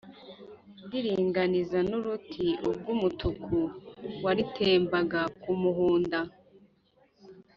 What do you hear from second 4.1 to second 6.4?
walitembaga ku muhunda.